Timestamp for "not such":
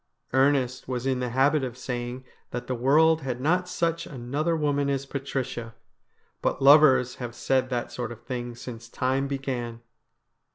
3.39-4.07